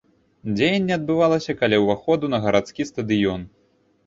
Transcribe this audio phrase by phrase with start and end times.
[0.59, 3.47] Дзеянне адбывалася каля ўваходу на гарадскі стадыён.